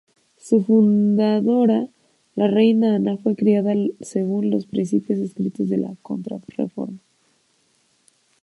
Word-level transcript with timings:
Su 0.35 0.63
fundadora, 0.63 1.87
la 2.33 2.47
reina 2.47 2.95
Ana, 2.95 3.17
fue 3.17 3.35
criada 3.35 3.75
según 3.99 4.49
los 4.49 4.65
principios 4.65 5.19
estrictos 5.19 5.69
de 5.69 5.77
la 5.77 5.95
Contrarreforma. 6.01 6.97